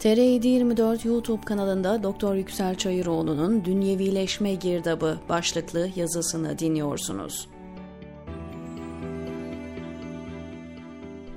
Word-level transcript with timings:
TR724 0.00 1.08
YouTube 1.08 1.44
kanalında 1.44 2.02
Doktor 2.02 2.34
Yüksel 2.34 2.74
Çayıroğlu'nun 2.74 3.64
Dünyevileşme 3.64 4.54
Girdabı 4.54 5.18
başlıklı 5.28 5.88
yazısını 5.96 6.58
dinliyorsunuz. 6.58 7.48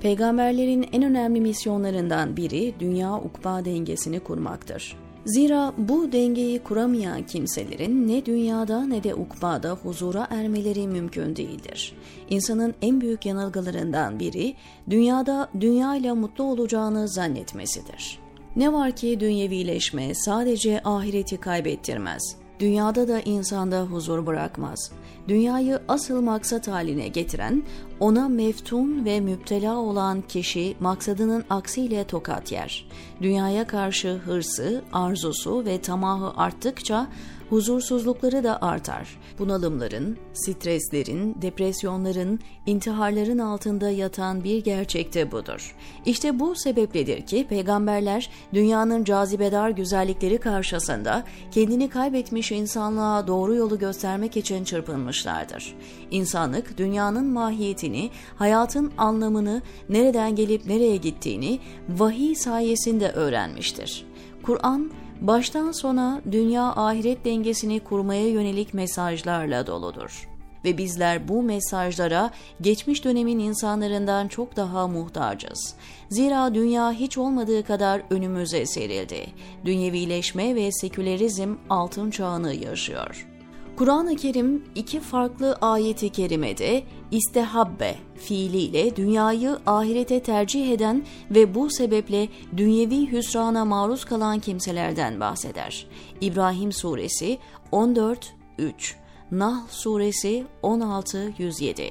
Peygamberlerin 0.00 0.88
en 0.92 1.02
önemli 1.02 1.40
misyonlarından 1.40 2.36
biri 2.36 2.74
dünya 2.80 3.14
ukba 3.14 3.64
dengesini 3.64 4.20
kurmaktır. 4.20 4.96
Zira 5.24 5.72
bu 5.78 6.12
dengeyi 6.12 6.58
kuramayan 6.58 7.26
kimselerin 7.26 8.08
ne 8.08 8.26
dünyada 8.26 8.86
ne 8.86 9.04
de 9.04 9.14
ukbada 9.14 9.70
huzura 9.70 10.26
ermeleri 10.30 10.86
mümkün 10.86 11.36
değildir. 11.36 11.92
İnsanın 12.30 12.74
en 12.82 13.00
büyük 13.00 13.26
yanılgılarından 13.26 14.20
biri 14.20 14.54
dünyada 14.90 15.48
dünya 15.60 15.96
ile 15.96 16.12
mutlu 16.12 16.44
olacağını 16.44 17.08
zannetmesidir. 17.08 18.27
Ne 18.58 18.72
var 18.72 18.92
ki 18.96 19.20
dünyevileşme 19.20 20.14
sadece 20.14 20.80
ahireti 20.84 21.36
kaybettirmez. 21.36 22.36
Dünyada 22.60 23.08
da 23.08 23.20
insanda 23.20 23.82
huzur 23.82 24.26
bırakmaz. 24.26 24.92
Dünyayı 25.28 25.78
asıl 25.88 26.20
maksat 26.20 26.68
haline 26.68 27.08
getiren, 27.08 27.62
ona 28.00 28.28
meftun 28.28 29.04
ve 29.04 29.20
müptela 29.20 29.76
olan 29.76 30.22
kişi 30.28 30.76
maksadının 30.80 31.44
aksiyle 31.50 32.04
tokat 32.04 32.52
yer. 32.52 32.88
Dünyaya 33.22 33.66
karşı 33.66 34.08
hırsı, 34.08 34.82
arzusu 34.92 35.64
ve 35.64 35.80
tamahı 35.80 36.32
arttıkça 36.36 37.06
huzursuzlukları 37.50 38.44
da 38.44 38.62
artar. 38.62 39.18
Bunalımların, 39.38 40.16
streslerin, 40.32 41.36
depresyonların, 41.42 42.40
intiharların 42.66 43.38
altında 43.38 43.90
yatan 43.90 44.44
bir 44.44 44.64
gerçekte 44.64 45.32
budur. 45.32 45.76
İşte 46.06 46.38
bu 46.38 46.54
sebepledir 46.54 47.26
ki 47.26 47.46
peygamberler 47.48 48.30
dünyanın 48.54 49.04
cazibedar 49.04 49.70
güzellikleri 49.70 50.38
karşısında 50.38 51.24
kendini 51.50 51.88
kaybetmiş 51.88 52.52
insanlığa 52.52 53.26
doğru 53.26 53.54
yolu 53.54 53.78
göstermek 53.78 54.36
için 54.36 54.64
çırpınmışlardır. 54.64 55.74
İnsanlık 56.10 56.78
dünyanın 56.78 57.26
mahiyetini, 57.26 58.10
hayatın 58.36 58.92
anlamını, 58.98 59.62
nereden 59.88 60.36
gelip 60.36 60.66
nereye 60.66 60.96
gittiğini 60.96 61.58
vahiy 61.88 62.34
sayesinde 62.34 63.10
öğrenmiştir. 63.10 64.06
Kur'an 64.42 64.90
baştan 65.20 65.72
sona 65.72 66.22
dünya 66.32 66.64
ahiret 66.64 67.24
dengesini 67.24 67.80
kurmaya 67.80 68.28
yönelik 68.28 68.74
mesajlarla 68.74 69.66
doludur. 69.66 70.28
Ve 70.64 70.78
bizler 70.78 71.28
bu 71.28 71.42
mesajlara 71.42 72.30
geçmiş 72.60 73.04
dönemin 73.04 73.38
insanlarından 73.38 74.28
çok 74.28 74.56
daha 74.56 74.88
muhtacız. 74.88 75.74
Zira 76.10 76.54
dünya 76.54 76.92
hiç 76.92 77.18
olmadığı 77.18 77.64
kadar 77.64 78.02
önümüze 78.10 78.66
serildi. 78.66 79.26
Dünyevileşme 79.64 80.54
ve 80.54 80.72
sekülerizm 80.72 81.54
altın 81.70 82.10
çağını 82.10 82.54
yaşıyor. 82.54 83.37
Kur'an-ı 83.78 84.16
Kerim 84.16 84.64
iki 84.74 85.00
farklı 85.00 85.58
ayeti 85.60 86.10
kerimede 86.10 86.82
istehabbe 87.10 87.94
fiiliyle 88.16 88.96
dünyayı 88.96 89.58
ahirete 89.66 90.22
tercih 90.22 90.70
eden 90.70 91.06
ve 91.30 91.54
bu 91.54 91.70
sebeple 91.70 92.28
dünyevi 92.56 93.12
hüsrana 93.12 93.64
maruz 93.64 94.04
kalan 94.04 94.38
kimselerden 94.38 95.20
bahseder. 95.20 95.86
İbrahim 96.20 96.72
Suresi 96.72 97.38
14 97.72 98.34
3 98.58 98.96
Nahl 99.30 99.68
Suresi 99.68 100.46
16-107 100.62 101.90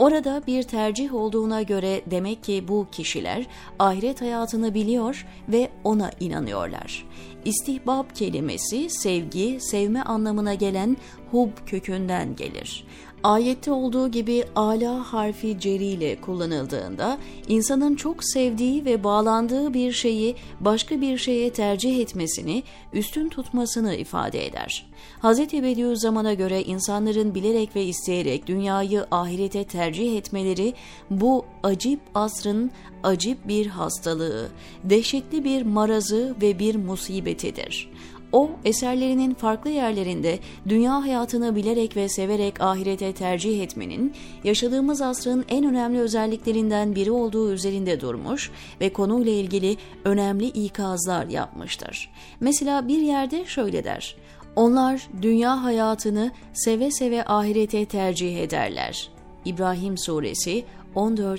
Orada 0.00 0.42
bir 0.46 0.62
tercih 0.62 1.14
olduğuna 1.14 1.62
göre 1.62 2.02
demek 2.10 2.44
ki 2.44 2.64
bu 2.68 2.86
kişiler 2.92 3.46
ahiret 3.78 4.20
hayatını 4.20 4.74
biliyor 4.74 5.26
ve 5.48 5.70
ona 5.84 6.10
inanıyorlar. 6.20 7.06
İstihbab 7.44 8.04
kelimesi 8.14 8.90
sevgi, 8.90 9.58
sevme 9.60 10.02
anlamına 10.02 10.54
gelen 10.54 10.96
hub 11.30 11.50
kökünden 11.66 12.36
gelir. 12.36 12.84
Ayette 13.24 13.72
olduğu 13.72 14.08
gibi 14.08 14.44
ala 14.56 15.12
harfi 15.12 15.60
ceri 15.60 15.84
ile 15.84 16.20
kullanıldığında 16.20 17.18
insanın 17.48 17.94
çok 17.94 18.24
sevdiği 18.24 18.84
ve 18.84 19.04
bağlandığı 19.04 19.74
bir 19.74 19.92
şeyi 19.92 20.36
başka 20.60 21.00
bir 21.00 21.18
şeye 21.18 21.50
tercih 21.50 22.00
etmesini, 22.00 22.62
üstün 22.92 23.28
tutmasını 23.28 23.94
ifade 23.94 24.46
eder. 24.46 24.86
Hz. 25.22 25.38
Bediüzzaman'a 25.38 26.34
göre 26.34 26.62
insanların 26.62 27.34
bilerek 27.34 27.76
ve 27.76 27.84
isteyerek 27.84 28.46
dünyayı 28.46 29.06
ahirete 29.10 29.64
tercih 29.64 30.16
etmeleri 30.16 30.74
bu 31.10 31.44
acip 31.62 32.00
asrın 32.14 32.70
acip 33.02 33.48
bir 33.48 33.66
hastalığı, 33.66 34.48
dehşetli 34.84 35.44
bir 35.44 35.62
marazı 35.62 36.36
ve 36.42 36.58
bir 36.58 36.76
musibetidir. 36.76 37.90
O, 38.32 38.50
eserlerinin 38.64 39.34
farklı 39.34 39.70
yerlerinde 39.70 40.38
dünya 40.68 41.02
hayatını 41.02 41.56
bilerek 41.56 41.96
ve 41.96 42.08
severek 42.08 42.60
ahirete 42.60 43.12
tercih 43.12 43.62
etmenin, 43.62 44.12
yaşadığımız 44.44 45.02
asrın 45.02 45.44
en 45.48 45.64
önemli 45.64 46.00
özelliklerinden 46.00 46.94
biri 46.94 47.10
olduğu 47.10 47.52
üzerinde 47.52 48.00
durmuş 48.00 48.50
ve 48.80 48.92
konuyla 48.92 49.32
ilgili 49.32 49.76
önemli 50.04 50.46
ikazlar 50.46 51.26
yapmıştır. 51.26 52.10
Mesela 52.40 52.88
bir 52.88 53.02
yerde 53.02 53.44
şöyle 53.44 53.84
der, 53.84 54.16
onlar 54.56 55.08
dünya 55.22 55.64
hayatını 55.64 56.30
seve 56.52 56.90
seve 56.90 57.24
ahirete 57.24 57.84
tercih 57.84 58.38
ederler. 58.38 59.10
İbrahim 59.44 59.98
Suresi 59.98 60.64
14-3 60.96 61.38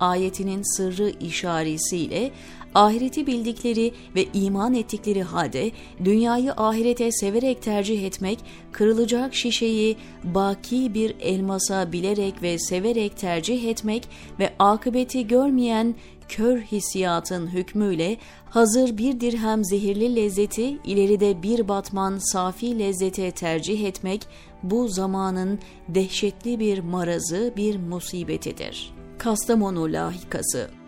ayetinin 0.00 0.76
sırrı 0.76 1.10
işaretiyle 1.20 2.30
ahireti 2.74 3.26
bildikleri 3.26 3.92
ve 4.14 4.26
iman 4.34 4.74
ettikleri 4.74 5.22
halde 5.22 5.70
dünyayı 6.04 6.52
ahirete 6.52 7.12
severek 7.12 7.62
tercih 7.62 8.04
etmek, 8.04 8.38
kırılacak 8.72 9.34
şişeyi 9.34 9.96
baki 10.24 10.94
bir 10.94 11.14
elmasa 11.20 11.92
bilerek 11.92 12.42
ve 12.42 12.58
severek 12.58 13.16
tercih 13.16 13.64
etmek 13.64 14.08
ve 14.38 14.54
akıbeti 14.58 15.26
görmeyen 15.26 15.94
kör 16.28 16.58
hissiyatın 16.58 17.46
hükmüyle 17.46 18.16
hazır 18.50 18.98
bir 18.98 19.20
dirhem 19.20 19.64
zehirli 19.64 20.16
lezzeti 20.16 20.78
ileride 20.84 21.42
bir 21.42 21.68
batman 21.68 22.18
safi 22.32 22.78
lezzete 22.78 23.30
tercih 23.30 23.84
etmek 23.84 24.26
bu 24.62 24.88
zamanın 24.88 25.58
dehşetli 25.88 26.60
bir 26.60 26.78
marazı, 26.78 27.52
bir 27.56 27.76
musibetidir. 27.76 28.94
Kastamonu 29.18 29.92
lahikası 29.92 30.79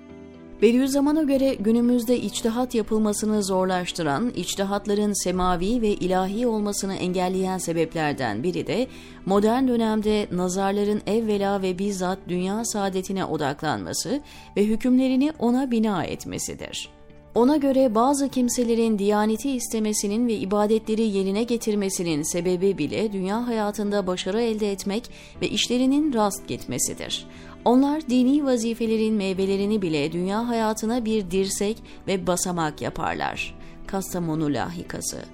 Bediüzzaman'a 0.63 1.23
göre 1.23 1.55
günümüzde 1.55 2.21
içtihat 2.21 2.75
yapılmasını 2.75 3.43
zorlaştıran, 3.43 4.33
içtihatların 4.37 5.25
semavi 5.25 5.83
ve 5.83 5.89
ilahi 5.89 6.47
olmasını 6.47 6.95
engelleyen 6.95 7.59
sebeplerden 7.59 8.43
biri 8.43 8.67
de 8.67 8.87
modern 9.27 9.69
dönemde 9.69 10.27
nazarların 10.33 11.03
evvela 11.07 11.63
ve 11.63 11.79
bizzat 11.79 12.19
dünya 12.29 12.65
saadetine 12.65 13.25
odaklanması 13.25 14.21
ve 14.57 14.65
hükümlerini 14.65 15.33
ona 15.39 15.71
bina 15.71 16.05
etmesidir. 16.05 17.02
Ona 17.35 17.57
göre 17.57 17.95
bazı 17.95 18.29
kimselerin 18.29 18.99
diyaneti 18.99 19.51
istemesinin 19.51 20.29
ve 20.29 20.35
ibadetleri 20.35 21.03
yerine 21.03 21.43
getirmesinin 21.43 22.23
sebebi 22.33 22.79
bile 22.79 23.13
dünya 23.13 23.47
hayatında 23.47 24.07
başarı 24.07 24.41
elde 24.43 24.73
etmek 24.73 25.11
ve 25.41 25.49
işlerinin 25.49 26.13
rast 26.13 26.49
gitmesidir. 26.49 27.27
Onlar 27.65 28.09
dini 28.09 28.45
vazifelerin 28.45 29.15
meyvelerini 29.15 29.83
bile 29.83 30.13
dünya 30.13 30.49
hayatına 30.49 31.05
bir 31.05 31.31
dirsek 31.31 31.77
ve 32.07 32.27
basamak 32.27 32.83
yaparlar. 32.83 33.55
Kastamonu 33.87 34.53
lahikası 34.53 35.25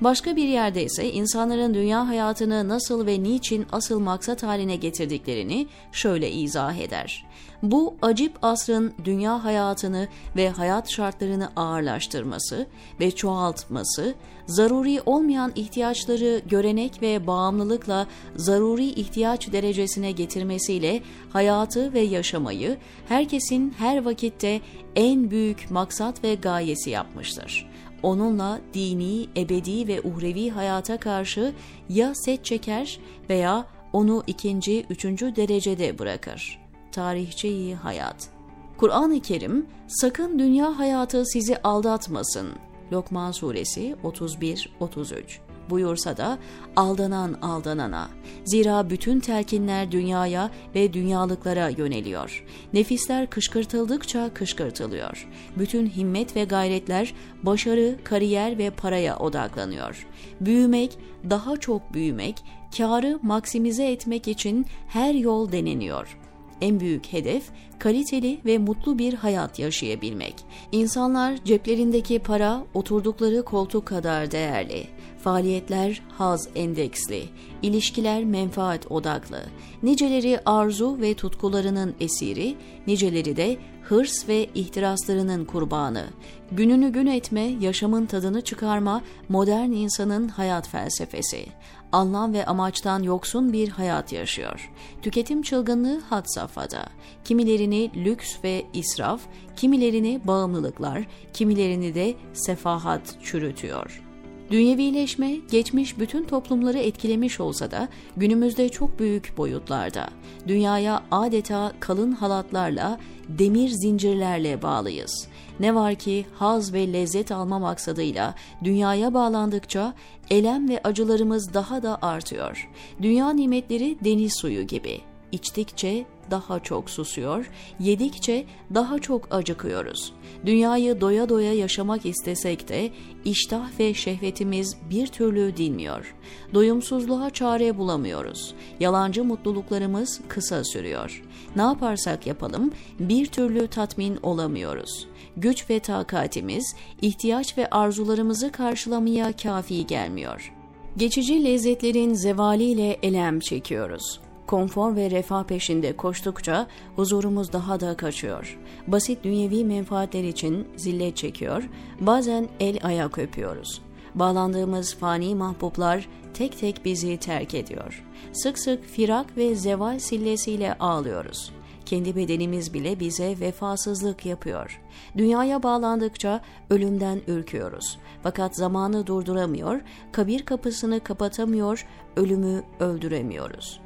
Başka 0.00 0.36
bir 0.36 0.48
yerde 0.48 0.84
ise 0.84 1.12
insanların 1.12 1.74
dünya 1.74 2.08
hayatını 2.08 2.68
nasıl 2.68 3.06
ve 3.06 3.22
niçin 3.22 3.66
asıl 3.72 4.00
maksat 4.00 4.42
haline 4.42 4.76
getirdiklerini 4.76 5.66
şöyle 5.92 6.30
izah 6.30 6.74
eder. 6.74 7.26
Bu 7.62 7.94
acip 8.02 8.32
asrın 8.42 8.94
dünya 9.04 9.44
hayatını 9.44 10.08
ve 10.36 10.50
hayat 10.50 10.90
şartlarını 10.90 11.50
ağırlaştırması 11.56 12.66
ve 13.00 13.10
çoğaltması, 13.10 14.14
zaruri 14.46 15.00
olmayan 15.06 15.52
ihtiyaçları 15.54 16.42
görenek 16.48 17.02
ve 17.02 17.26
bağımlılıkla 17.26 18.06
zaruri 18.36 18.86
ihtiyaç 18.86 19.52
derecesine 19.52 20.12
getirmesiyle 20.12 21.02
hayatı 21.32 21.92
ve 21.92 22.00
yaşamayı 22.00 22.76
herkesin 23.08 23.74
her 23.78 24.04
vakitte 24.04 24.60
en 24.96 25.30
büyük 25.30 25.70
maksat 25.70 26.24
ve 26.24 26.34
gayesi 26.34 26.90
yapmıştır 26.90 27.75
onunla 28.06 28.60
dini, 28.74 29.28
ebedi 29.36 29.88
ve 29.88 30.00
uhrevi 30.00 30.50
hayata 30.50 31.00
karşı 31.00 31.54
ya 31.88 32.14
set 32.14 32.44
çeker 32.44 33.00
veya 33.30 33.66
onu 33.92 34.22
ikinci, 34.26 34.86
üçüncü 34.90 35.36
derecede 35.36 35.98
bırakır. 35.98 36.58
Tarihçeyi 36.92 37.74
hayat 37.74 38.28
Kur'an-ı 38.76 39.20
Kerim, 39.20 39.66
sakın 39.86 40.38
dünya 40.38 40.78
hayatı 40.78 41.26
sizi 41.26 41.62
aldatmasın. 41.62 42.48
Lokman 42.92 43.32
Suresi 43.32 43.96
31-33 44.04 45.45
buyursa 45.70 46.16
da 46.16 46.38
aldanan 46.76 47.32
aldanana. 47.42 48.08
Zira 48.44 48.90
bütün 48.90 49.20
telkinler 49.20 49.92
dünyaya 49.92 50.50
ve 50.74 50.92
dünyalıklara 50.92 51.68
yöneliyor. 51.68 52.44
Nefisler 52.72 53.30
kışkırtıldıkça 53.30 54.34
kışkırtılıyor. 54.34 55.28
Bütün 55.58 55.86
himmet 55.86 56.36
ve 56.36 56.44
gayretler 56.44 57.14
başarı, 57.42 57.96
kariyer 58.04 58.58
ve 58.58 58.70
paraya 58.70 59.18
odaklanıyor. 59.18 60.06
Büyümek, 60.40 60.98
daha 61.30 61.56
çok 61.56 61.94
büyümek, 61.94 62.36
karı 62.76 63.18
maksimize 63.22 63.90
etmek 63.90 64.28
için 64.28 64.66
her 64.88 65.14
yol 65.14 65.52
deneniyor. 65.52 66.18
En 66.60 66.80
büyük 66.80 67.12
hedef 67.12 67.42
kaliteli 67.78 68.38
ve 68.44 68.58
mutlu 68.58 68.98
bir 68.98 69.14
hayat 69.14 69.58
yaşayabilmek. 69.58 70.34
İnsanlar 70.72 71.44
ceplerindeki 71.44 72.18
para 72.18 72.64
oturdukları 72.74 73.44
koltuk 73.44 73.86
kadar 73.86 74.30
değerli. 74.30 74.86
Faaliyetler 75.26 76.02
haz 76.18 76.48
endeksli, 76.54 77.28
ilişkiler 77.62 78.24
menfaat 78.24 78.92
odaklı. 78.92 79.42
Niceleri 79.82 80.40
arzu 80.44 81.00
ve 81.00 81.14
tutkularının 81.14 81.94
esiri, 82.00 82.56
niceleri 82.86 83.36
de 83.36 83.56
hırs 83.82 84.28
ve 84.28 84.46
ihtiraslarının 84.54 85.44
kurbanı. 85.44 86.04
Gününü 86.52 86.92
gün 86.92 87.06
etme, 87.06 87.40
yaşamın 87.40 88.06
tadını 88.06 88.40
çıkarma 88.40 89.02
modern 89.28 89.70
insanın 89.70 90.28
hayat 90.28 90.68
felsefesi. 90.68 91.46
Anlam 91.92 92.32
ve 92.32 92.46
amaçtan 92.46 93.02
yoksun 93.02 93.52
bir 93.52 93.68
hayat 93.68 94.12
yaşıyor. 94.12 94.70
Tüketim 95.02 95.42
çılgınlığı 95.42 96.00
had 96.00 96.24
safhada. 96.26 96.88
Kimilerini 97.24 97.90
lüks 97.96 98.36
ve 98.44 98.66
israf, 98.72 99.20
kimilerini 99.56 100.20
bağımlılıklar, 100.24 101.06
kimilerini 101.32 101.94
de 101.94 102.14
sefahat 102.32 103.16
çürütüyor.'' 103.22 104.05
Dünyevileşme 104.50 105.36
geçmiş 105.50 105.98
bütün 105.98 106.24
toplumları 106.24 106.78
etkilemiş 106.78 107.40
olsa 107.40 107.70
da 107.70 107.88
günümüzde 108.16 108.68
çok 108.68 108.98
büyük 108.98 109.32
boyutlarda. 109.36 110.08
Dünyaya 110.48 111.02
adeta 111.10 111.72
kalın 111.80 112.12
halatlarla, 112.12 112.98
demir 113.28 113.68
zincirlerle 113.68 114.62
bağlıyız. 114.62 115.28
Ne 115.60 115.74
var 115.74 115.94
ki 115.94 116.26
haz 116.34 116.72
ve 116.72 116.92
lezzet 116.92 117.32
alma 117.32 117.58
maksadıyla 117.58 118.34
dünyaya 118.64 119.14
bağlandıkça 119.14 119.94
elem 120.30 120.68
ve 120.68 120.80
acılarımız 120.84 121.54
daha 121.54 121.82
da 121.82 121.98
artıyor. 122.02 122.70
Dünya 123.02 123.30
nimetleri 123.30 123.96
deniz 124.04 124.32
suyu 124.40 124.62
gibi. 124.62 125.00
İçtikçe 125.32 126.06
daha 126.30 126.60
çok 126.60 126.90
susuyor, 126.90 127.50
yedikçe 127.80 128.44
daha 128.74 128.98
çok 128.98 129.34
acıkıyoruz. 129.34 130.12
Dünyayı 130.46 131.00
doya 131.00 131.28
doya 131.28 131.54
yaşamak 131.54 132.06
istesek 132.06 132.68
de 132.68 132.90
iştah 133.24 133.80
ve 133.80 133.94
şehvetimiz 133.94 134.76
bir 134.90 135.06
türlü 135.06 135.56
dinmiyor. 135.56 136.14
Doyumsuzluğa 136.54 137.30
çare 137.30 137.78
bulamıyoruz. 137.78 138.54
Yalancı 138.80 139.24
mutluluklarımız 139.24 140.20
kısa 140.28 140.64
sürüyor. 140.64 141.22
Ne 141.56 141.62
yaparsak 141.62 142.26
yapalım 142.26 142.72
bir 142.98 143.26
türlü 143.26 143.68
tatmin 143.68 144.18
olamıyoruz. 144.22 145.08
Güç 145.36 145.70
ve 145.70 145.80
takatimiz 145.80 146.74
ihtiyaç 147.02 147.58
ve 147.58 147.70
arzularımızı 147.70 148.52
karşılamaya 148.52 149.32
kafi 149.32 149.86
gelmiyor. 149.86 150.52
Geçici 150.96 151.44
lezzetlerin 151.44 152.14
zevaliyle 152.14 152.98
elem 153.02 153.40
çekiyoruz. 153.40 154.25
Konfor 154.46 154.96
ve 154.96 155.10
refah 155.10 155.44
peşinde 155.44 155.96
koştukça 155.96 156.66
huzurumuz 156.96 157.52
daha 157.52 157.80
da 157.80 157.96
kaçıyor. 157.96 158.58
Basit 158.86 159.24
dünyevi 159.24 159.64
menfaatler 159.64 160.24
için 160.24 160.68
zillet 160.76 161.16
çekiyor, 161.16 161.62
bazen 162.00 162.48
el 162.60 162.78
ayak 162.82 163.18
öpüyoruz. 163.18 163.82
Bağlandığımız 164.14 164.94
fani 164.94 165.34
mahbublar 165.34 166.08
tek 166.34 166.58
tek 166.58 166.84
bizi 166.84 167.16
terk 167.16 167.54
ediyor. 167.54 168.04
Sık 168.32 168.58
sık 168.58 168.84
firak 168.84 169.36
ve 169.36 169.54
zeval 169.54 169.98
sillesiyle 169.98 170.74
ağlıyoruz. 170.78 171.52
Kendi 171.86 172.16
bedenimiz 172.16 172.74
bile 172.74 173.00
bize 173.00 173.40
vefasızlık 173.40 174.26
yapıyor. 174.26 174.80
Dünyaya 175.16 175.62
bağlandıkça 175.62 176.40
ölümden 176.70 177.20
ürküyoruz. 177.26 177.98
Fakat 178.22 178.56
zamanı 178.56 179.06
durduramıyor, 179.06 179.80
kabir 180.12 180.42
kapısını 180.42 181.00
kapatamıyor, 181.00 181.86
ölümü 182.16 182.62
öldüremiyoruz.'' 182.80 183.85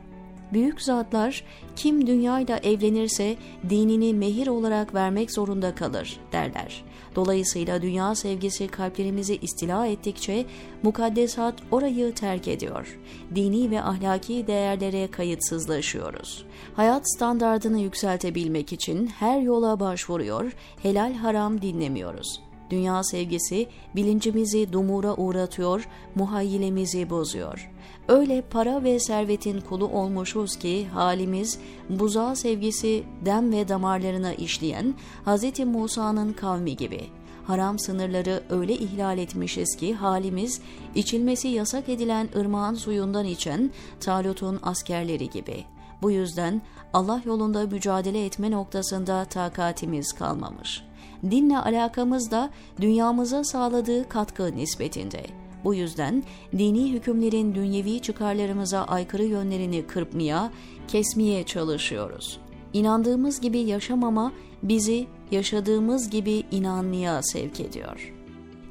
Büyük 0.52 0.82
zatlar 0.82 1.44
kim 1.76 2.06
dünyayla 2.06 2.58
evlenirse 2.58 3.36
dinini 3.68 4.14
mehir 4.14 4.46
olarak 4.46 4.94
vermek 4.94 5.32
zorunda 5.32 5.74
kalır 5.74 6.20
derler. 6.32 6.84
Dolayısıyla 7.16 7.82
dünya 7.82 8.14
sevgisi 8.14 8.68
kalplerimizi 8.68 9.36
istila 9.36 9.86
ettikçe 9.86 10.46
mukaddesat 10.82 11.54
orayı 11.70 12.14
terk 12.14 12.48
ediyor. 12.48 12.98
Dini 13.34 13.70
ve 13.70 13.82
ahlaki 13.82 14.46
değerlere 14.46 15.10
kayıtsızlaşıyoruz. 15.10 16.44
Hayat 16.76 17.14
standardını 17.14 17.80
yükseltebilmek 17.80 18.72
için 18.72 19.06
her 19.06 19.40
yola 19.40 19.80
başvuruyor, 19.80 20.52
helal 20.82 21.14
haram 21.14 21.62
dinlemiyoruz. 21.62 22.49
Dünya 22.70 23.02
sevgisi 23.02 23.66
bilincimizi 23.96 24.72
dumura 24.72 25.14
uğratıyor, 25.14 25.88
muhayyilemizi 26.14 27.10
bozuyor. 27.10 27.70
Öyle 28.08 28.42
para 28.42 28.84
ve 28.84 29.00
servetin 29.00 29.60
kulu 29.60 29.88
olmuşuz 29.88 30.56
ki 30.56 30.88
halimiz 30.88 31.58
buzağı 31.88 32.36
sevgisi 32.36 33.04
dem 33.24 33.52
ve 33.52 33.68
damarlarına 33.68 34.34
işleyen 34.34 34.94
Hz. 35.26 35.58
Musa'nın 35.58 36.32
kavmi 36.32 36.76
gibi. 36.76 37.00
Haram 37.44 37.78
sınırları 37.78 38.42
öyle 38.50 38.74
ihlal 38.74 39.18
etmişiz 39.18 39.76
ki 39.76 39.94
halimiz 39.94 40.60
içilmesi 40.94 41.48
yasak 41.48 41.88
edilen 41.88 42.28
ırmağın 42.36 42.74
suyundan 42.74 43.24
içen 43.24 43.70
Talut'un 44.00 44.60
askerleri 44.62 45.30
gibi. 45.30 45.64
Bu 46.02 46.10
yüzden 46.10 46.62
Allah 46.92 47.22
yolunda 47.24 47.66
mücadele 47.66 48.24
etme 48.24 48.50
noktasında 48.50 49.24
takatimiz 49.24 50.12
kalmamış. 50.12 50.89
Dinle 51.30 51.58
alakamız 51.58 52.30
da 52.30 52.50
dünyamıza 52.80 53.44
sağladığı 53.44 54.08
katkı 54.08 54.56
nispetinde. 54.56 55.22
Bu 55.64 55.74
yüzden 55.74 56.22
dini 56.58 56.92
hükümlerin 56.92 57.54
dünyevi 57.54 58.00
çıkarlarımıza 58.00 58.84
aykırı 58.84 59.24
yönlerini 59.24 59.86
kırpmaya, 59.86 60.50
kesmeye 60.88 61.44
çalışıyoruz. 61.44 62.40
İnandığımız 62.72 63.40
gibi 63.40 63.58
yaşamama 63.58 64.32
bizi 64.62 65.06
yaşadığımız 65.30 66.10
gibi 66.10 66.42
inanmaya 66.50 67.22
sevk 67.22 67.60
ediyor. 67.60 68.14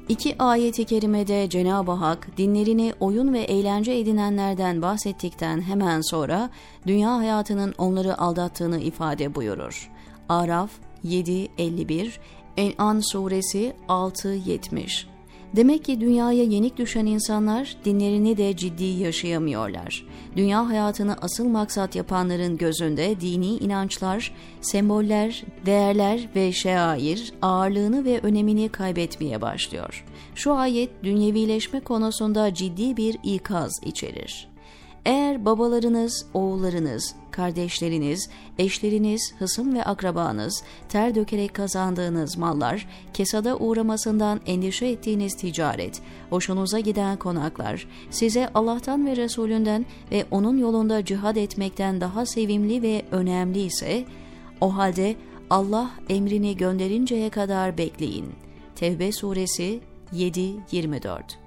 İki 0.08 0.42
ayeti 0.42 0.84
kerimede 0.84 1.48
Cenab-ı 1.48 1.92
Hak 1.92 2.36
dinlerini 2.36 2.94
oyun 3.00 3.32
ve 3.32 3.40
eğlence 3.40 3.92
edinenlerden 3.92 4.82
bahsettikten 4.82 5.60
hemen 5.60 6.00
sonra 6.00 6.50
dünya 6.86 7.16
hayatının 7.16 7.74
onları 7.78 8.18
aldattığını 8.18 8.80
ifade 8.80 9.34
buyurur. 9.34 9.90
Araf 10.28 10.70
7.51, 11.04 12.12
En'an 12.56 13.00
suresi 13.12 13.72
6.70 13.88 15.10
Demek 15.56 15.84
ki 15.84 16.00
dünyaya 16.00 16.42
yenik 16.42 16.78
düşen 16.78 17.06
insanlar 17.06 17.76
dinlerini 17.84 18.36
de 18.36 18.56
ciddi 18.56 18.84
yaşayamıyorlar. 18.84 20.06
Dünya 20.36 20.68
hayatını 20.68 21.16
asıl 21.22 21.48
maksat 21.48 21.96
yapanların 21.96 22.56
gözünde 22.56 23.20
dini 23.20 23.56
inançlar, 23.56 24.34
semboller, 24.60 25.44
değerler 25.66 26.28
ve 26.36 26.52
şair 26.52 27.32
ağırlığını 27.42 28.04
ve 28.04 28.20
önemini 28.22 28.68
kaybetmeye 28.68 29.40
başlıyor. 29.40 30.04
Şu 30.34 30.54
ayet 30.54 30.90
dünyevileşme 31.04 31.80
konusunda 31.80 32.54
ciddi 32.54 32.96
bir 32.96 33.16
ikaz 33.22 33.80
içerir. 33.84 34.49
Eğer 35.04 35.44
babalarınız, 35.44 36.26
oğullarınız, 36.34 37.14
kardeşleriniz, 37.30 38.30
eşleriniz, 38.58 39.34
hısım 39.38 39.74
ve 39.74 39.84
akrabanız, 39.84 40.62
ter 40.88 41.14
dökerek 41.14 41.54
kazandığınız 41.54 42.38
mallar, 42.38 42.88
kesada 43.14 43.56
uğramasından 43.56 44.40
endişe 44.46 44.86
ettiğiniz 44.86 45.36
ticaret, 45.36 46.02
hoşunuza 46.30 46.80
giden 46.80 47.16
konaklar, 47.16 47.86
size 48.10 48.48
Allah'tan 48.54 49.06
ve 49.06 49.16
Resulünden 49.16 49.86
ve 50.10 50.24
onun 50.30 50.58
yolunda 50.58 51.04
cihad 51.04 51.36
etmekten 51.36 52.00
daha 52.00 52.26
sevimli 52.26 52.82
ve 52.82 53.02
önemli 53.10 53.60
ise, 53.60 54.04
o 54.60 54.76
halde 54.76 55.16
Allah 55.50 55.90
emrini 56.08 56.56
gönderinceye 56.56 57.30
kadar 57.30 57.78
bekleyin. 57.78 58.26
Tevbe 58.76 59.12
suresi 59.12 59.80
7-24 60.14 61.39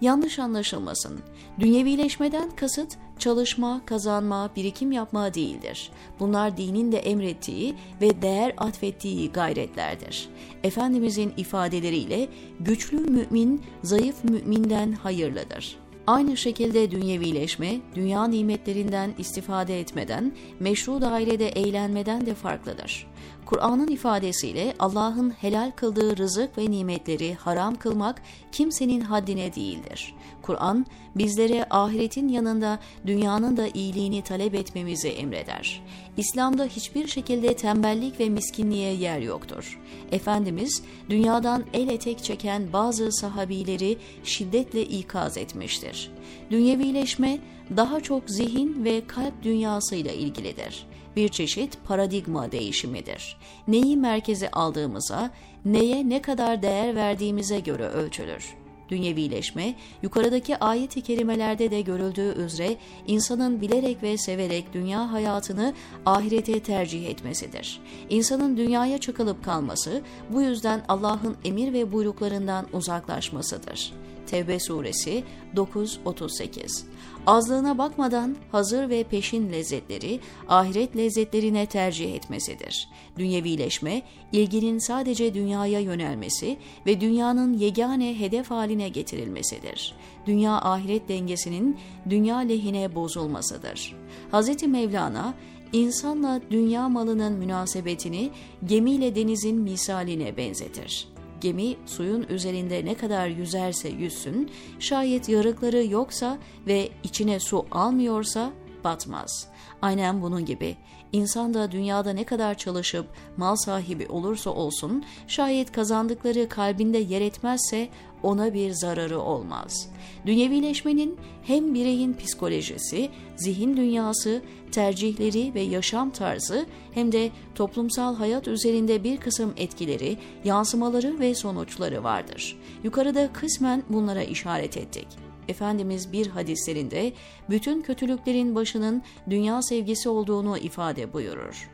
Yanlış 0.00 0.38
anlaşılmasın. 0.38 1.20
Dünyevileşmeden 1.60 2.50
kasıt 2.50 2.96
çalışma, 3.18 3.82
kazanma, 3.86 4.50
birikim 4.56 4.92
yapma 4.92 5.34
değildir. 5.34 5.90
Bunlar 6.20 6.56
dinin 6.56 6.92
de 6.92 6.98
emrettiği 6.98 7.74
ve 8.00 8.22
değer 8.22 8.54
atfettiği 8.56 9.32
gayretlerdir. 9.32 10.28
Efendimizin 10.62 11.32
ifadeleriyle 11.36 12.28
güçlü 12.60 12.98
mümin 12.98 13.62
zayıf 13.82 14.24
müminden 14.24 14.92
hayırlıdır. 14.92 15.76
Aynı 16.06 16.36
şekilde 16.36 16.90
dünyevileşme, 16.90 17.80
dünya 17.94 18.24
nimetlerinden 18.24 19.14
istifade 19.18 19.80
etmeden, 19.80 20.32
meşru 20.60 21.00
dairede 21.00 21.48
eğlenmeden 21.48 22.26
de 22.26 22.34
farklıdır. 22.34 23.06
Kur'an'ın 23.50 23.88
ifadesiyle 23.88 24.74
Allah'ın 24.78 25.30
helal 25.30 25.70
kıldığı 25.70 26.16
rızık 26.16 26.58
ve 26.58 26.70
nimetleri 26.70 27.34
haram 27.34 27.74
kılmak 27.74 28.22
kimsenin 28.52 29.00
haddine 29.00 29.54
değildir. 29.54 30.14
Kur'an 30.42 30.86
bizlere 31.14 31.66
ahiretin 31.70 32.28
yanında 32.28 32.78
dünyanın 33.06 33.56
da 33.56 33.66
iyiliğini 33.74 34.22
talep 34.22 34.54
etmemizi 34.54 35.08
emreder. 35.08 35.82
İslam'da 36.16 36.64
hiçbir 36.64 37.06
şekilde 37.06 37.56
tembellik 37.56 38.20
ve 38.20 38.28
miskinliğe 38.28 38.94
yer 38.94 39.20
yoktur. 39.20 39.80
Efendimiz 40.12 40.82
dünyadan 41.10 41.64
el 41.72 41.88
etek 41.88 42.24
çeken 42.24 42.72
bazı 42.72 43.12
sahabileri 43.12 43.98
şiddetle 44.24 44.82
ikaz 44.82 45.36
etmiştir. 45.36 46.10
Dünyevileşme 46.50 47.38
daha 47.76 48.00
çok 48.00 48.30
zihin 48.30 48.84
ve 48.84 49.06
kalp 49.06 49.42
dünyasıyla 49.42 50.12
ilgilidir 50.12 50.89
bir 51.16 51.28
çeşit 51.28 51.78
paradigma 51.84 52.52
değişimidir. 52.52 53.36
Neyi 53.68 53.96
merkeze 53.96 54.50
aldığımıza, 54.50 55.30
neye 55.64 56.08
ne 56.08 56.22
kadar 56.22 56.62
değer 56.62 56.94
verdiğimize 56.94 57.60
göre 57.60 57.88
ölçülür. 57.88 58.54
Dünyevileşme, 58.88 59.74
yukarıdaki 60.02 60.56
ayet-i 60.56 61.00
kerimelerde 61.00 61.70
de 61.70 61.80
görüldüğü 61.80 62.34
üzere 62.44 62.76
insanın 63.06 63.60
bilerek 63.60 64.02
ve 64.02 64.18
severek 64.18 64.72
dünya 64.72 65.12
hayatını 65.12 65.74
ahirete 66.06 66.60
tercih 66.60 67.08
etmesidir. 67.08 67.80
İnsanın 68.08 68.56
dünyaya 68.56 68.98
çakılıp 68.98 69.44
kalması, 69.44 70.02
bu 70.30 70.42
yüzden 70.42 70.82
Allah'ın 70.88 71.36
emir 71.44 71.72
ve 71.72 71.92
buyruklarından 71.92 72.66
uzaklaşmasıdır. 72.72 73.92
Tevbe 74.30 74.60
suresi 74.60 75.24
9-38 75.56 76.82
Azlığına 77.26 77.78
bakmadan 77.78 78.36
hazır 78.52 78.88
ve 78.88 79.04
peşin 79.04 79.52
lezzetleri 79.52 80.20
ahiret 80.48 80.96
lezzetlerine 80.96 81.66
tercih 81.66 82.14
etmesidir. 82.14 82.88
Dünyevileşme, 83.18 84.02
ilginin 84.32 84.78
sadece 84.78 85.34
dünyaya 85.34 85.80
yönelmesi 85.80 86.56
ve 86.86 87.00
dünyanın 87.00 87.58
yegane 87.58 88.20
hedef 88.20 88.50
haline 88.50 88.88
getirilmesidir. 88.88 89.94
Dünya 90.26 90.52
ahiret 90.52 91.08
dengesinin 91.08 91.76
dünya 92.10 92.38
lehine 92.38 92.94
bozulmasıdır. 92.94 93.96
Hz. 94.32 94.62
Mevlana, 94.62 95.34
insanla 95.72 96.40
dünya 96.50 96.88
malının 96.88 97.32
münasebetini 97.32 98.30
gemiyle 98.66 99.14
denizin 99.14 99.56
misaline 99.56 100.36
benzetir. 100.36 101.08
Gemi 101.40 101.76
suyun 101.86 102.26
üzerinde 102.28 102.84
ne 102.84 102.94
kadar 102.94 103.26
yüzerse 103.28 103.88
yüzsün, 103.88 104.50
şayet 104.78 105.28
yarıkları 105.28 105.86
yoksa 105.86 106.38
ve 106.66 106.88
içine 107.02 107.40
su 107.40 107.66
almıyorsa 107.70 108.52
batmaz. 108.84 109.48
Aynen 109.82 110.22
bunun 110.22 110.44
gibi 110.44 110.76
insan 111.12 111.54
da 111.54 111.72
dünyada 111.72 112.12
ne 112.12 112.24
kadar 112.24 112.54
çalışıp 112.54 113.06
mal 113.36 113.56
sahibi 113.56 114.06
olursa 114.08 114.50
olsun 114.50 115.04
şayet 115.28 115.72
kazandıkları 115.72 116.48
kalbinde 116.48 116.98
yer 116.98 117.20
etmezse 117.20 117.88
ona 118.22 118.54
bir 118.54 118.70
zararı 118.70 119.20
olmaz. 119.20 119.88
Dünyevileşmenin 120.26 121.16
hem 121.42 121.74
bireyin 121.74 122.14
psikolojisi, 122.14 123.10
zihin 123.36 123.76
dünyası, 123.76 124.42
tercihleri 124.72 125.54
ve 125.54 125.60
yaşam 125.60 126.10
tarzı 126.10 126.66
hem 126.94 127.12
de 127.12 127.30
toplumsal 127.54 128.16
hayat 128.16 128.48
üzerinde 128.48 129.04
bir 129.04 129.16
kısım 129.16 129.52
etkileri, 129.56 130.18
yansımaları 130.44 131.20
ve 131.20 131.34
sonuçları 131.34 132.04
vardır. 132.04 132.58
Yukarıda 132.84 133.32
kısmen 133.32 133.82
bunlara 133.88 134.22
işaret 134.22 134.76
ettik. 134.76 135.29
Efendimiz 135.50 136.12
bir 136.12 136.26
hadislerinde 136.26 137.12
bütün 137.50 137.82
kötülüklerin 137.82 138.54
başının 138.54 139.02
dünya 139.30 139.62
sevgisi 139.62 140.08
olduğunu 140.08 140.58
ifade 140.58 141.12
buyurur. 141.12 141.70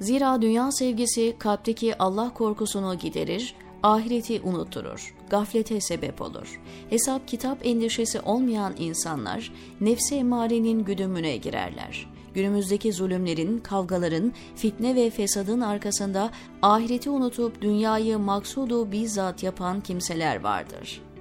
Zira 0.00 0.42
dünya 0.42 0.72
sevgisi 0.72 1.36
kalpteki 1.38 1.98
Allah 1.98 2.34
korkusunu 2.34 2.98
giderir, 2.98 3.54
ahireti 3.82 4.40
unutturur, 4.40 5.14
gaflete 5.30 5.80
sebep 5.80 6.22
olur. 6.22 6.60
Hesap 6.90 7.28
kitap 7.28 7.66
endişesi 7.66 8.20
olmayan 8.20 8.74
insanlar 8.78 9.52
nefse 9.80 10.16
emarenin 10.16 10.84
güdümüne 10.84 11.36
girerler. 11.36 12.10
Günümüzdeki 12.34 12.92
zulümlerin, 12.92 13.58
kavgaların, 13.58 14.32
fitne 14.56 14.94
ve 14.94 15.10
fesadın 15.10 15.60
arkasında 15.60 16.30
ahireti 16.62 17.10
unutup 17.10 17.62
dünyayı 17.62 18.18
maksudu 18.18 18.92
bizzat 18.92 19.42
yapan 19.42 19.80
kimseler 19.80 20.40
vardır.'' 20.40 21.13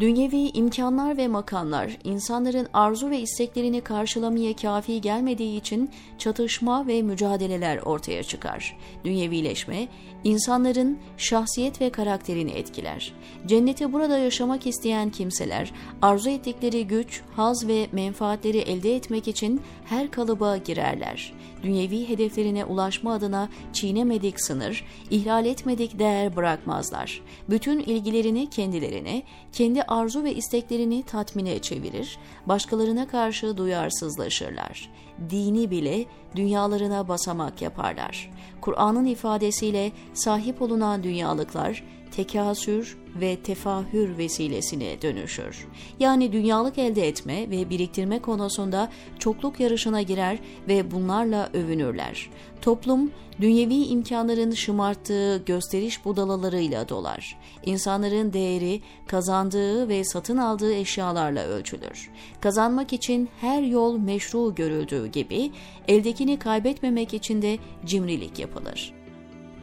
Dünyevi 0.00 0.50
imkanlar 0.54 1.16
ve 1.16 1.28
makamlar 1.28 1.96
insanların 2.04 2.68
arzu 2.72 3.10
ve 3.10 3.20
isteklerini 3.20 3.80
karşılamaya 3.80 4.56
kafi 4.56 5.00
gelmediği 5.00 5.60
için 5.60 5.90
çatışma 6.18 6.86
ve 6.86 7.02
mücadeleler 7.02 7.78
ortaya 7.78 8.22
çıkar. 8.22 8.76
Dünyevileşme 9.04 9.88
insanların 10.24 10.98
şahsiyet 11.16 11.80
ve 11.80 11.90
karakterini 11.90 12.50
etkiler. 12.50 13.12
Cenneti 13.46 13.92
burada 13.92 14.18
yaşamak 14.18 14.66
isteyen 14.66 15.10
kimseler 15.10 15.72
arzu 16.02 16.30
ettikleri 16.30 16.86
güç, 16.86 17.22
haz 17.36 17.68
ve 17.68 17.86
menfaatleri 17.92 18.58
elde 18.58 18.96
etmek 18.96 19.28
için 19.28 19.60
her 19.84 20.10
kalıba 20.10 20.56
girerler. 20.56 21.32
Dünyevi 21.62 22.08
hedeflerine 22.08 22.64
ulaşma 22.64 23.12
adına 23.12 23.48
çiğnemedik 23.72 24.40
sınır, 24.40 24.84
ihlal 25.10 25.46
etmedik 25.46 25.98
değer 25.98 26.36
bırakmazlar. 26.36 27.22
Bütün 27.50 27.78
ilgilerini 27.78 28.50
kendilerine, 28.50 29.22
kendi 29.52 29.82
arzu 29.82 30.24
ve 30.24 30.34
isteklerini 30.34 31.02
tatmine 31.02 31.58
çevirir, 31.58 32.18
başkalarına 32.46 33.08
karşı 33.08 33.56
duyarsızlaşırlar. 33.56 34.90
Dini 35.30 35.70
bile 35.70 36.04
dünyalarına 36.36 37.08
basamak 37.08 37.62
yaparlar. 37.62 38.30
Kur'an'ın 38.60 39.04
ifadesiyle 39.04 39.92
sahip 40.14 40.62
olunan 40.62 41.02
dünyalıklar 41.02 41.84
tekasür 42.10 42.98
ve 43.20 43.36
tefahür 43.36 44.18
vesilesine 44.18 45.02
dönüşür. 45.02 45.66
Yani 46.00 46.32
dünyalık 46.32 46.78
elde 46.78 47.08
etme 47.08 47.50
ve 47.50 47.70
biriktirme 47.70 48.18
konusunda 48.18 48.90
çokluk 49.18 49.60
yarışına 49.60 50.02
girer 50.02 50.38
ve 50.68 50.90
bunlarla 50.90 51.50
övünürler. 51.52 52.30
Toplum, 52.62 53.10
dünyevi 53.40 53.74
imkanların 53.74 54.50
şımarttığı 54.50 55.36
gösteriş 55.46 56.04
budalalarıyla 56.04 56.88
dolar. 56.88 57.38
İnsanların 57.66 58.32
değeri 58.32 58.80
kazandığı 59.06 59.88
ve 59.88 60.04
satın 60.04 60.36
aldığı 60.36 60.74
eşyalarla 60.74 61.44
ölçülür. 61.44 62.10
Kazanmak 62.40 62.92
için 62.92 63.28
her 63.40 63.62
yol 63.62 63.98
meşru 63.98 64.54
görüldüğü 64.54 65.06
gibi 65.06 65.50
eldekini 65.88 66.38
kaybetmemek 66.38 67.14
için 67.14 67.42
de 67.42 67.58
cimrilik 67.86 68.38
yapılır. 68.38 68.99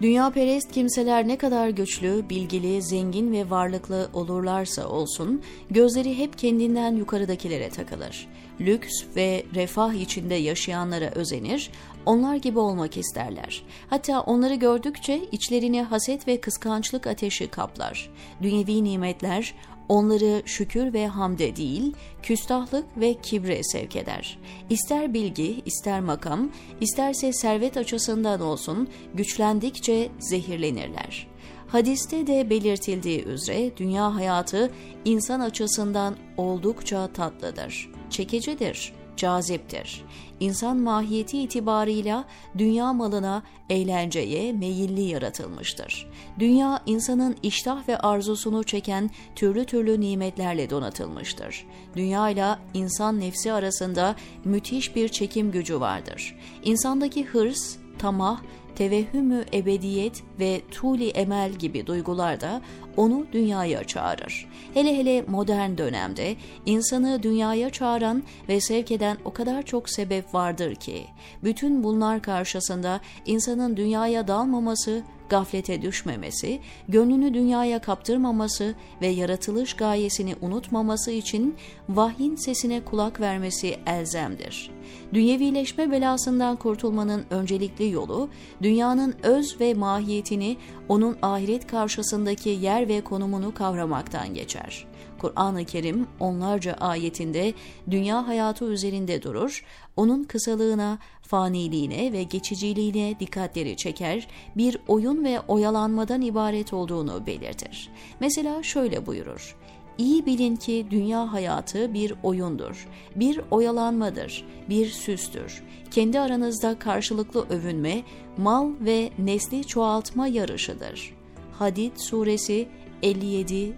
Dünya 0.02 0.30
perest 0.30 0.72
kimseler 0.72 1.28
ne 1.28 1.38
kadar 1.38 1.70
güçlü, 1.70 2.30
bilgili, 2.30 2.82
zengin 2.82 3.32
ve 3.32 3.50
varlıklı 3.50 4.10
olurlarsa 4.14 4.88
olsun, 4.88 5.42
gözleri 5.70 6.18
hep 6.18 6.38
kendinden 6.38 6.96
yukarıdakilere 6.96 7.70
takılır. 7.70 8.28
Lüks 8.62 8.94
ve 9.16 9.44
refah 9.56 9.94
içinde 9.94 10.36
yaşayanlara 10.36 11.10
özenir, 11.10 11.72
onlar 12.06 12.36
gibi 12.36 12.60
olmak 12.60 12.98
isterler. 12.98 13.64
Hatta 13.90 14.22
onları 14.22 14.56
gördükçe 14.56 15.22
içlerini 15.32 15.82
haset 15.82 16.28
ve 16.28 16.42
kıskançlık 16.42 17.08
ateşi 17.08 17.48
kaplar. 17.48 18.10
Dünyevi 18.42 18.84
nimetler 18.84 19.54
onları 19.90 20.42
şükür 20.46 20.94
ve 20.94 21.08
hamde 21.08 21.56
değil, 21.56 21.94
küstahlık 22.24 22.86
ve 22.98 23.14
kibre 23.14 23.64
sevk 23.64 23.96
eder. 23.96 24.40
İster 24.70 25.14
bilgi, 25.14 25.62
ister 25.66 26.00
makam, 26.00 26.52
isterse 26.82 27.34
servet 27.34 27.78
açısından 27.78 28.42
olsun 28.42 28.88
güçlendikçe 29.14 30.10
zehirlenirler. 30.20 31.28
Hadiste 31.68 32.28
de 32.28 32.50
belirtildiği 32.50 33.24
üzere 33.26 33.78
dünya 33.78 34.16
hayatı 34.16 34.72
insan 35.06 35.40
açısından 35.40 36.16
oldukça 36.38 37.08
tatlıdır, 37.08 37.90
çekicidir, 38.10 38.94
caziptir. 39.18 40.06
İnsan 40.40 40.78
mahiyeti 40.78 41.42
itibarıyla 41.42 42.26
dünya 42.58 42.94
malına, 42.94 43.44
eğlenceye 43.70 44.54
meyilli 44.54 45.02
yaratılmıştır. 45.02 46.10
Dünya 46.40 46.82
insanın 46.86 47.36
iştah 47.44 47.88
ve 47.88 47.98
arzusunu 47.98 48.64
çeken 48.64 49.10
türlü 49.36 49.66
türlü 49.66 50.02
nimetlerle 50.02 50.70
donatılmıştır. 50.70 51.66
Dünya 51.96 52.30
ile 52.30 52.56
insan 52.74 53.20
nefsi 53.20 53.54
arasında 53.54 54.16
müthiş 54.46 54.96
bir 54.96 55.10
çekim 55.10 55.52
gücü 55.52 55.80
vardır. 55.80 56.36
İnsandaki 56.64 57.26
hırs, 57.26 57.76
tamah, 58.00 58.42
tevehhümü 58.78 59.46
ebediyet 59.54 60.24
ve 60.40 60.62
tuli 60.72 61.10
emel 61.10 61.52
gibi 61.52 61.88
duygular 61.88 62.42
da 62.42 62.62
onu 62.98 63.26
dünyaya 63.34 63.84
çağırır. 63.84 64.48
Hele 64.74 64.98
hele 64.98 65.22
modern 65.28 65.78
dönemde 65.78 66.36
insanı 66.66 67.24
dünyaya 67.24 67.70
çağıran 67.70 68.24
ve 68.50 68.62
sevk 68.62 68.92
eden 68.92 69.18
o 69.26 69.34
kadar 69.34 69.64
çok 69.64 69.90
sebep 69.90 70.34
vardır 70.34 70.76
ki, 70.76 71.06
bütün 71.44 71.84
bunlar 71.84 72.22
karşısında 72.22 73.00
insanın 73.26 73.78
dünyaya 73.78 74.28
dalmaması 74.28 75.04
gaflete 75.30 75.82
düşmemesi, 75.82 76.60
gönlünü 76.88 77.34
dünyaya 77.34 77.80
kaptırmaması 77.80 78.76
ve 79.02 79.08
yaratılış 79.08 79.74
gayesini 79.74 80.36
unutmaması 80.42 81.12
için 81.12 81.56
vahyin 81.90 82.36
sesine 82.36 82.86
kulak 82.86 83.22
vermesi 83.22 83.78
elzemdir. 83.86 84.72
Dünyevileşme 85.14 85.92
belasından 85.92 86.56
kurtulmanın 86.56 87.26
öncelikli 87.30 87.92
yolu, 87.92 88.30
dünyanın 88.62 89.16
öz 89.24 89.60
ve 89.60 89.74
mahiyetini, 89.74 90.58
onun 90.90 91.18
ahiret 91.22 91.68
karşısındaki 91.68 92.50
yer 92.50 92.88
ve 92.88 93.02
konumunu 93.02 93.54
kavramaktan 93.54 94.34
geçer. 94.34 94.88
Kur'an-ı 95.18 95.66
Kerim 95.66 96.08
onlarca 96.20 96.74
ayetinde 96.74 97.54
dünya 97.92 98.28
hayatı 98.28 98.66
üzerinde 98.66 99.24
durur, 99.24 99.66
onun 99.96 100.24
kısalığına, 100.24 101.00
faniliğine 101.22 102.14
ve 102.14 102.24
geçiciliğine 102.24 103.20
dikkatleri 103.20 103.78
çeker, 103.78 104.28
bir 104.58 104.78
oyun 104.88 105.24
ve 105.24 105.40
oyalanmadan 105.40 106.22
ibaret 106.22 106.74
olduğunu 106.74 107.28
belirtir. 107.28 107.90
Mesela 108.20 108.64
şöyle 108.64 109.06
buyurur. 109.06 109.58
İyi 109.98 110.26
bilin 110.26 110.56
ki 110.56 110.88
dünya 110.92 111.34
hayatı 111.34 111.94
bir 111.94 112.14
oyundur, 112.24 112.88
bir 113.16 113.42
oyalanmadır, 113.52 114.46
bir 114.70 114.90
süstür. 114.90 115.64
Kendi 115.92 116.20
aranızda 116.20 116.80
karşılıklı 116.80 117.46
övünme, 117.50 118.04
mal 118.38 118.72
ve 118.82 119.10
nesli 119.20 119.64
çoğaltma 119.64 120.28
yarışıdır. 120.28 121.14
Hadid 121.60 121.98
suresi 121.98 122.68
57-20 123.04 123.74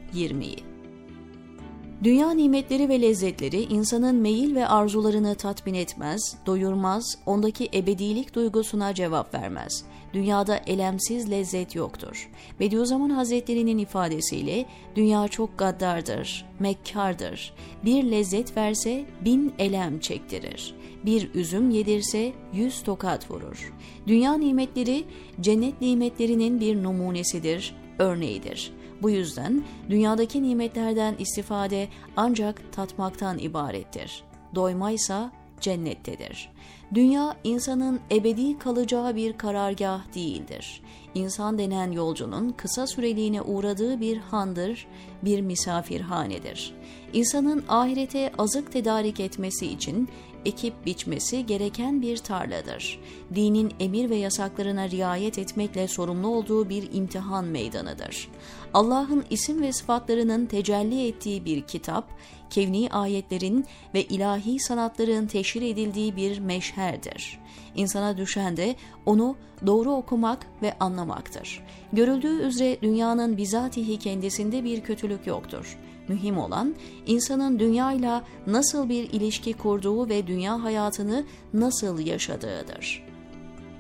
Dünya 2.04 2.32
nimetleri 2.32 2.90
ve 2.90 3.02
lezzetleri 3.02 3.62
insanın 3.62 4.16
meyil 4.16 4.56
ve 4.56 4.68
arzularını 4.68 5.36
tatmin 5.36 5.74
etmez, 5.74 6.38
doyurmaz, 6.46 7.18
ondaki 7.26 7.70
ebedilik 7.74 8.36
duygusuna 8.36 8.94
cevap 8.94 9.34
vermez. 9.34 9.86
Dünyada 10.14 10.58
elemsiz 10.58 11.32
lezzet 11.32 11.76
yoktur. 11.76 12.30
Bediüzzaman 12.60 13.10
Hazretleri'nin 13.10 13.78
ifadesiyle 13.78 14.66
dünya 14.96 15.28
çok 15.28 15.58
gaddardır, 15.58 16.46
mekkardır. 16.60 17.54
Bir 17.86 18.12
lezzet 18.12 18.58
verse 18.58 19.06
bin 19.26 19.54
elem 19.60 20.00
çektirir. 20.00 20.76
Bir 21.06 21.34
üzüm 21.34 21.70
yedirse 21.70 22.34
yüz 22.54 22.84
tokat 22.84 23.32
vurur. 23.32 23.74
Dünya 24.08 24.34
nimetleri 24.34 25.04
cennet 25.42 25.82
nimetlerinin 25.82 26.60
bir 26.60 26.84
numunesidir, 26.84 27.76
örneğidir. 28.00 28.79
Bu 29.02 29.10
yüzden 29.10 29.64
dünyadaki 29.90 30.44
nimetlerden 30.44 31.16
istifade 31.20 31.88
ancak 32.18 32.62
tatmaktan 32.72 33.38
ibarettir. 33.38 34.24
Doymaysa 34.56 35.32
cennettedir. 35.62 36.52
Dünya 36.94 37.36
insanın 37.44 38.00
ebedi 38.12 38.60
kalacağı 38.60 39.16
bir 39.16 39.34
karargah 39.34 40.16
değildir. 40.16 40.82
İnsan 41.16 41.58
denen 41.58 41.92
yolcunun 41.92 42.50
kısa 42.50 42.88
süreliğine 42.88 43.42
uğradığı 43.42 44.02
bir 44.02 44.18
handır, 44.18 44.88
bir 45.24 45.42
misafirhanedir. 45.42 46.74
İnsanın 47.14 47.64
ahirete 47.70 48.32
azık 48.38 48.72
tedarik 48.72 49.20
etmesi 49.20 49.68
için 49.68 50.10
ekip 50.46 50.86
biçmesi 50.86 51.46
gereken 51.46 52.02
bir 52.02 52.18
tarladır. 52.18 53.00
Dinin 53.36 53.74
emir 53.80 54.10
ve 54.10 54.16
yasaklarına 54.16 54.90
riayet 54.90 55.38
etmekle 55.38 55.88
sorumlu 55.88 56.28
olduğu 56.28 56.70
bir 56.70 56.94
imtihan 56.94 57.46
meydanıdır. 57.46 58.28
Allah'ın 58.74 59.26
isim 59.30 59.62
ve 59.62 59.74
sıfatlarının 59.74 60.46
tecelli 60.46 61.08
ettiği 61.08 61.46
bir 61.46 61.62
kitap, 61.62 62.10
kevni 62.50 62.90
ayetlerin 62.92 63.66
ve 63.94 64.04
ilahi 64.04 64.60
sanatların 64.60 65.28
teşhir 65.28 65.62
edildiği 65.62 66.16
bir 66.16 66.40
meşherdir. 66.40 67.40
İnsana 67.76 68.18
düşen 68.18 68.58
de 68.58 68.76
onu 69.06 69.36
doğru 69.66 69.92
okumak 69.92 70.48
ve 70.62 70.74
anlamaktır. 70.80 71.64
Görüldüğü 71.94 72.42
üzere 72.42 72.82
dünyanın 72.82 73.38
bizatihi 73.38 74.00
kendisinde 74.00 74.64
bir 74.64 74.82
kötülük 74.82 75.28
yoktur. 75.28 75.78
Mühim 76.10 76.38
olan 76.38 76.76
insanın 77.06 77.60
dünyayla 77.60 78.24
nasıl 78.48 78.90
bir 78.90 79.10
ilişki 79.10 79.54
kurduğu 79.54 80.10
ve 80.10 80.28
dünya 80.28 80.64
hayatını 80.64 81.26
nasıl 81.54 82.00
yaşadığıdır. 82.00 83.10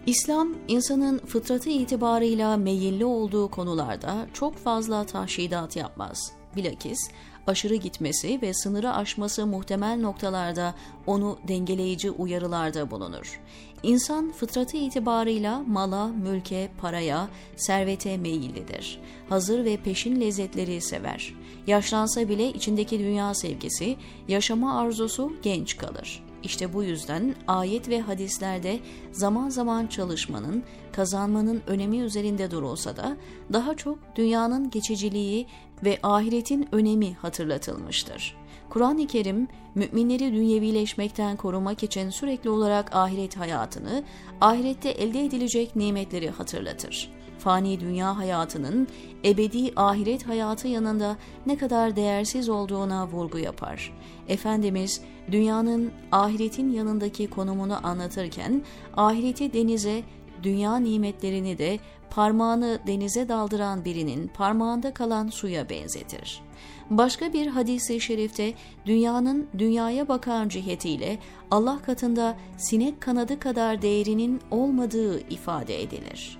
İslam, 0.05 0.55
insanın 0.67 1.17
fıtratı 1.17 1.69
itibarıyla 1.69 2.57
meyilli 2.57 3.05
olduğu 3.05 3.47
konularda 3.51 4.27
çok 4.33 4.55
fazla 4.55 5.03
tahşidat 5.03 5.75
yapmaz. 5.75 6.31
Bilakis 6.55 6.99
aşırı 7.49 7.75
gitmesi 7.75 8.41
ve 8.41 8.53
sınırı 8.53 8.93
aşması 8.93 9.47
muhtemel 9.47 9.99
noktalarda 9.99 10.75
onu 11.07 11.37
dengeleyici 11.47 12.11
uyarılarda 12.11 12.91
bulunur. 12.91 13.41
İnsan 13.83 14.31
fıtratı 14.31 14.77
itibarıyla 14.77 15.63
mala, 15.67 16.07
mülke, 16.07 16.69
paraya, 16.81 17.27
servete 17.55 18.17
meyillidir. 18.17 18.99
Hazır 19.29 19.65
ve 19.65 19.77
peşin 19.77 20.21
lezzetleri 20.21 20.81
sever. 20.81 21.33
Yaşlansa 21.67 22.29
bile 22.29 22.49
içindeki 22.49 22.99
dünya 22.99 23.33
sevgisi, 23.33 23.95
yaşama 24.27 24.79
arzusu 24.79 25.33
genç 25.43 25.77
kalır. 25.77 26.23
İşte 26.43 26.73
bu 26.73 26.83
yüzden 26.83 27.35
ayet 27.47 27.89
ve 27.89 28.01
hadislerde 28.01 28.79
zaman 29.11 29.49
zaman 29.49 29.87
çalışmanın, 29.87 30.63
kazanmanın 30.91 31.61
önemi 31.67 31.99
üzerinde 31.99 32.51
durulsa 32.51 32.97
da 32.97 33.17
daha 33.53 33.75
çok 33.75 33.99
dünyanın 34.15 34.69
geçiciliği 34.69 35.47
ve 35.83 35.99
ahiretin 36.03 36.69
önemi 36.71 37.13
hatırlatılmıştır. 37.13 38.35
Kur'an-ı 38.69 39.07
Kerim, 39.07 39.47
müminleri 39.75 40.33
dünyevileşmekten 40.33 41.35
korumak 41.35 41.83
için 41.83 42.09
sürekli 42.09 42.49
olarak 42.49 42.95
ahiret 42.95 43.37
hayatını, 43.37 44.03
ahirette 44.41 44.89
elde 44.89 45.25
edilecek 45.25 45.75
nimetleri 45.75 46.29
hatırlatır 46.29 47.19
fani 47.39 47.79
dünya 47.79 48.17
hayatının 48.17 48.87
ebedi 49.25 49.71
ahiret 49.75 50.27
hayatı 50.27 50.67
yanında 50.67 51.17
ne 51.45 51.57
kadar 51.57 51.95
değersiz 51.95 52.49
olduğuna 52.49 53.07
vurgu 53.07 53.37
yapar. 53.37 53.93
Efendimiz 54.27 55.01
dünyanın 55.31 55.91
ahiretin 56.11 56.71
yanındaki 56.71 57.29
konumunu 57.29 57.87
anlatırken 57.87 58.61
ahireti 58.97 59.53
denize, 59.53 60.03
dünya 60.43 60.77
nimetlerini 60.77 61.57
de 61.57 61.79
parmağını 62.11 62.79
denize 62.87 63.29
daldıran 63.29 63.85
birinin 63.85 64.27
parmağında 64.27 64.93
kalan 64.93 65.27
suya 65.27 65.69
benzetir. 65.69 66.41
Başka 66.89 67.33
bir 67.33 67.47
hadisi 67.47 68.01
şerifte 68.01 68.53
dünyanın 68.85 69.47
dünyaya 69.57 70.07
bakan 70.07 70.49
cihetiyle 70.49 71.19
Allah 71.51 71.79
katında 71.85 72.37
sinek 72.57 73.01
kanadı 73.01 73.39
kadar 73.39 73.81
değerinin 73.81 74.41
olmadığı 74.51 75.19
ifade 75.19 75.81
edilir. 75.81 76.39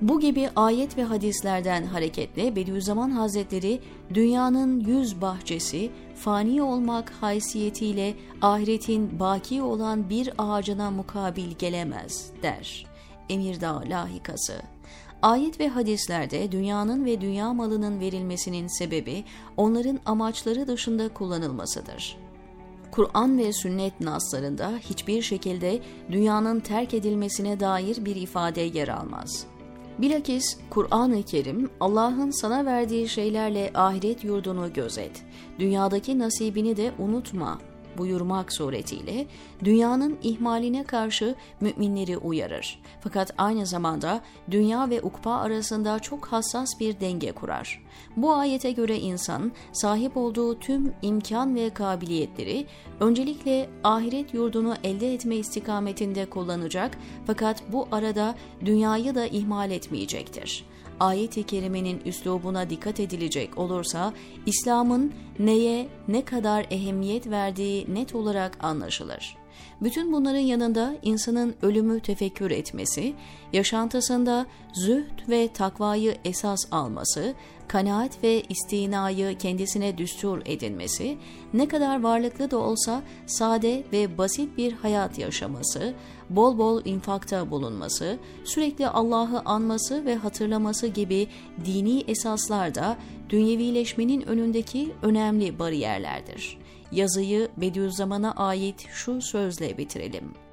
Bu 0.00 0.20
gibi 0.20 0.50
ayet 0.56 0.98
ve 0.98 1.04
hadislerden 1.04 1.84
hareketle 1.84 2.56
Bediüzzaman 2.56 3.10
Hazretleri 3.10 3.80
dünyanın 4.14 4.80
yüz 4.80 5.20
bahçesi 5.20 5.90
fani 6.14 6.62
olmak 6.62 7.12
haysiyetiyle 7.20 8.14
ahiretin 8.42 9.20
baki 9.20 9.62
olan 9.62 10.10
bir 10.10 10.30
ağacına 10.38 10.90
mukabil 10.90 11.50
gelemez 11.58 12.30
der. 12.42 12.86
Emirdağ 13.28 13.82
lahikası 13.90 14.62
Ayet 15.26 15.60
ve 15.60 15.68
hadislerde 15.68 16.52
dünyanın 16.52 17.04
ve 17.04 17.20
dünya 17.20 17.52
malının 17.52 18.00
verilmesinin 18.00 18.66
sebebi 18.66 19.24
onların 19.56 20.00
amaçları 20.06 20.66
dışında 20.66 21.08
kullanılmasıdır. 21.08 22.16
Kur'an 22.90 23.38
ve 23.38 23.52
sünnet 23.52 24.00
naslarında 24.00 24.72
hiçbir 24.80 25.22
şekilde 25.22 25.80
dünyanın 26.12 26.60
terk 26.60 26.94
edilmesine 26.94 27.60
dair 27.60 28.04
bir 28.04 28.16
ifade 28.16 28.60
yer 28.60 28.88
almaz. 28.88 29.46
Bilakis 29.98 30.58
Kur'an-ı 30.70 31.22
Kerim 31.22 31.70
Allah'ın 31.80 32.30
sana 32.30 32.64
verdiği 32.64 33.08
şeylerle 33.08 33.70
ahiret 33.74 34.24
yurdunu 34.24 34.72
gözet. 34.72 35.22
Dünyadaki 35.58 36.18
nasibini 36.18 36.76
de 36.76 36.92
unutma 36.98 37.58
buyurmak 37.98 38.52
suretiyle 38.52 39.26
dünyanın 39.64 40.18
ihmaline 40.22 40.84
karşı 40.84 41.34
müminleri 41.60 42.16
uyarır. 42.18 42.82
Fakat 43.00 43.34
aynı 43.38 43.66
zamanda 43.66 44.20
dünya 44.50 44.90
ve 44.90 45.02
ukba 45.02 45.34
arasında 45.34 45.98
çok 45.98 46.26
hassas 46.26 46.80
bir 46.80 47.00
denge 47.00 47.32
kurar. 47.32 47.82
Bu 48.16 48.34
ayete 48.34 48.72
göre 48.72 48.98
insan 48.98 49.52
sahip 49.72 50.16
olduğu 50.16 50.58
tüm 50.58 50.94
imkan 51.02 51.54
ve 51.54 51.70
kabiliyetleri 51.70 52.66
öncelikle 53.00 53.70
ahiret 53.84 54.34
yurdunu 54.34 54.74
elde 54.84 55.14
etme 55.14 55.36
istikametinde 55.36 56.26
kullanacak 56.26 56.98
fakat 57.26 57.72
bu 57.72 57.88
arada 57.92 58.34
dünyayı 58.64 59.14
da 59.14 59.26
ihmal 59.26 59.70
etmeyecektir 59.70 60.64
ayet-i 61.00 61.42
kerimenin 61.42 62.00
üslubuna 62.04 62.70
dikkat 62.70 63.00
edilecek 63.00 63.58
olursa 63.58 64.12
İslam'ın 64.46 65.12
neye 65.38 65.88
ne 66.08 66.24
kadar 66.24 66.66
ehemmiyet 66.70 67.30
verdiği 67.30 67.94
net 67.94 68.14
olarak 68.14 68.64
anlaşılır. 68.64 69.36
Bütün 69.80 70.12
bunların 70.12 70.38
yanında 70.38 70.96
insanın 71.02 71.54
ölümü 71.62 72.00
tefekkür 72.00 72.50
etmesi, 72.50 73.14
yaşantısında 73.52 74.46
zühd 74.74 75.28
ve 75.28 75.48
takvayı 75.48 76.16
esas 76.24 76.60
alması, 76.70 77.34
kanaat 77.68 78.22
ve 78.22 78.42
istinayı 78.48 79.38
kendisine 79.38 79.98
düstur 79.98 80.42
edinmesi, 80.44 81.18
ne 81.54 81.68
kadar 81.68 82.02
varlıklı 82.02 82.50
da 82.50 82.58
olsa 82.58 83.02
sade 83.26 83.84
ve 83.92 84.18
basit 84.18 84.58
bir 84.58 84.72
hayat 84.72 85.18
yaşaması, 85.18 85.94
bol 86.30 86.58
bol 86.58 86.84
infakta 86.84 87.50
bulunması, 87.50 88.18
sürekli 88.44 88.88
Allah'ı 88.88 89.42
anması 89.44 90.04
ve 90.04 90.16
hatırlaması 90.16 90.86
gibi 90.86 91.28
dini 91.64 92.00
esaslar 92.00 92.74
da 92.74 92.96
dünyevileşmenin 93.30 94.28
önündeki 94.28 94.92
önemli 95.02 95.58
bariyerlerdir. 95.58 96.58
Yazıyı 96.92 97.48
Bediüzzaman'a 97.56 98.32
ait 98.32 98.86
şu 98.92 99.22
sözle 99.22 99.78
bitirelim. 99.78 100.45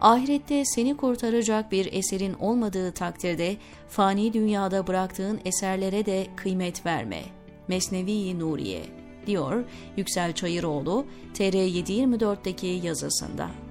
Ahirette 0.00 0.64
seni 0.64 0.96
kurtaracak 0.96 1.72
bir 1.72 1.92
eserin 1.92 2.34
olmadığı 2.34 2.92
takdirde 2.92 3.56
fani 3.88 4.32
dünyada 4.32 4.86
bıraktığın 4.86 5.40
eserlere 5.44 6.06
de 6.06 6.26
kıymet 6.36 6.86
verme. 6.86 7.22
Mesnevi 7.68 8.38
Nuriye 8.38 8.82
diyor 9.26 9.64
Yüksel 9.96 10.32
Çayıroğlu 10.32 11.06
TR724'deki 11.34 12.66
yazısında. 12.66 13.63